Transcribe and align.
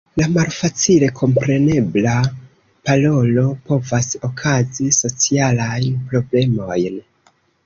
La 0.19 0.25
malfacile 0.35 1.09
komprenebla 1.17 2.13
parolo 2.89 3.43
povas 3.69 4.09
okazi 4.31 4.89
socialajn 5.01 6.03
problemojn. 6.15 6.99